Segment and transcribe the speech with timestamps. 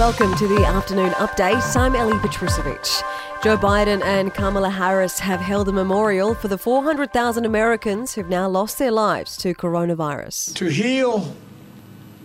[0.00, 1.76] Welcome to the afternoon update.
[1.76, 3.02] I'm Ellie Petrusevic.
[3.42, 8.48] Joe Biden and Kamala Harris have held a memorial for the 400,000 Americans who've now
[8.48, 10.54] lost their lives to coronavirus.
[10.54, 11.36] To heal,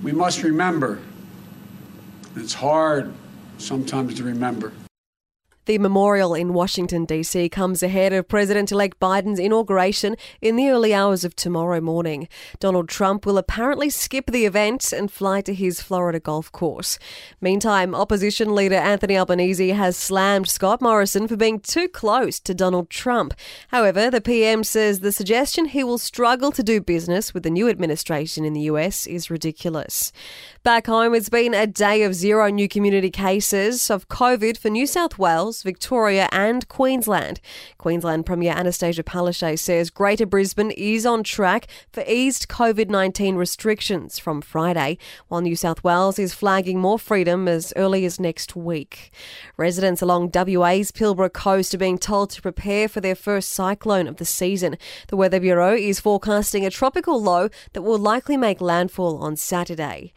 [0.00, 1.00] we must remember.
[2.36, 3.12] It's hard
[3.58, 4.72] sometimes to remember.
[5.66, 7.48] The memorial in Washington, D.C.
[7.48, 12.28] comes ahead of President elect Biden's inauguration in the early hours of tomorrow morning.
[12.60, 17.00] Donald Trump will apparently skip the event and fly to his Florida golf course.
[17.40, 22.88] Meantime, opposition leader Anthony Albanese has slammed Scott Morrison for being too close to Donald
[22.88, 23.34] Trump.
[23.68, 27.68] However, the PM says the suggestion he will struggle to do business with the new
[27.68, 30.12] administration in the US is ridiculous.
[30.62, 34.86] Back home, it's been a day of zero new community cases of COVID for New
[34.86, 35.55] South Wales.
[35.62, 37.40] Victoria, and Queensland.
[37.78, 44.18] Queensland Premier Annastacia Palaszczuk says Greater Brisbane is on track for eased COVID 19 restrictions
[44.18, 49.10] from Friday, while New South Wales is flagging more freedom as early as next week.
[49.56, 54.16] Residents along WA's Pilbara coast are being told to prepare for their first cyclone of
[54.16, 54.76] the season.
[55.08, 60.12] The Weather Bureau is forecasting a tropical low that will likely make landfall on Saturday.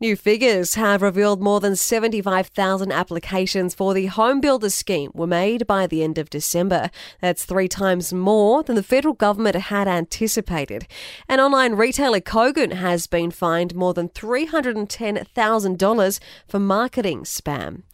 [0.00, 5.66] New figures have revealed more than 75,000 applications for the Home Builders scheme were made
[5.66, 6.90] by the end of December.
[7.22, 10.86] That's three times more than the federal government had anticipated.
[11.26, 17.84] And online retailer Kogan has been fined more than $310,000 for marketing spam.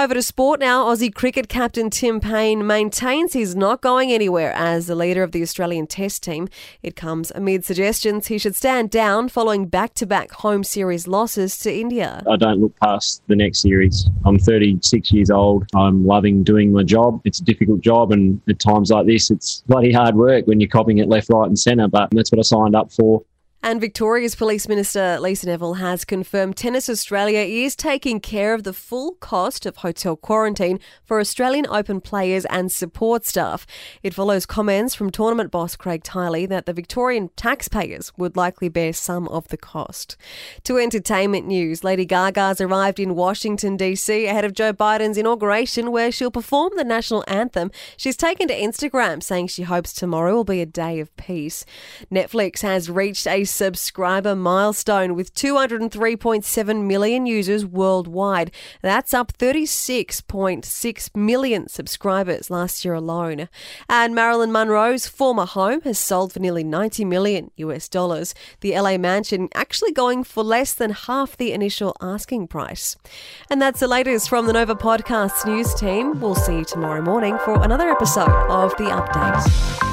[0.00, 0.84] Over to sport now.
[0.84, 5.42] Aussie cricket captain Tim Paine maintains he's not going anywhere as the leader of the
[5.42, 6.46] Australian Test team.
[6.84, 11.58] It comes amid suggestions he should stand down following back to back home series losses
[11.58, 12.22] to India.
[12.30, 14.08] I don't look past the next series.
[14.24, 15.66] I'm 36 years old.
[15.74, 17.20] I'm loving doing my job.
[17.24, 20.68] It's a difficult job, and at times like this, it's bloody hard work when you're
[20.68, 23.22] copying it left, right, and centre, but that's what I signed up for.
[23.60, 28.72] And Victoria's Police Minister Lisa Neville has confirmed Tennis Australia is taking care of the
[28.72, 33.66] full cost of hotel quarantine for Australian Open players and support staff.
[34.00, 38.92] It follows comments from tournament boss Craig Tiley that the Victorian taxpayers would likely bear
[38.92, 40.16] some of the cost.
[40.62, 44.26] To entertainment news, Lady Gaga's arrived in Washington, D.C.
[44.26, 47.72] ahead of Joe Biden's inauguration, where she'll perform the national anthem.
[47.96, 51.66] She's taken to Instagram saying she hopes tomorrow will be a day of peace.
[52.10, 58.50] Netflix has reached a subscriber milestone with 203.7 million users worldwide.
[58.82, 63.48] That's up 36.6 million subscribers last year alone.
[63.88, 68.34] And Marilyn Monroe's former home has sold for nearly 90 million US dollars.
[68.60, 72.96] The LA mansion actually going for less than half the initial asking price.
[73.50, 76.20] And that's the latest from the Nova Podcasts news team.
[76.20, 79.87] We'll see you tomorrow morning for another episode of The Update.